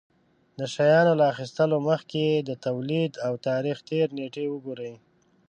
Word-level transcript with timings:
د 0.59 0.61
شيانو 0.73 1.13
له 1.19 1.25
اخيستلو 1.33 1.77
مخکې 1.89 2.21
يې 2.29 2.37
د 2.49 2.51
توليد 2.65 3.11
او 3.25 3.33
تاريختېر 3.47 4.05
نېټې 4.17 4.45
وگورئ. 4.49 4.93